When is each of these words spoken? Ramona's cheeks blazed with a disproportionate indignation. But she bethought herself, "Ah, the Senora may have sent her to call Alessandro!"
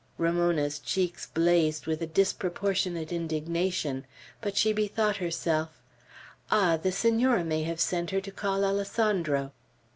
Ramona's 0.17 0.79
cheeks 0.79 1.27
blazed 1.27 1.85
with 1.85 2.01
a 2.01 2.07
disproportionate 2.07 3.11
indignation. 3.11 4.07
But 4.41 4.57
she 4.57 4.73
bethought 4.73 5.17
herself, 5.17 5.79
"Ah, 6.49 6.75
the 6.77 6.91
Senora 6.91 7.43
may 7.43 7.61
have 7.65 7.79
sent 7.79 8.09
her 8.09 8.21
to 8.21 8.31
call 8.31 8.65
Alessandro!" 8.65 9.51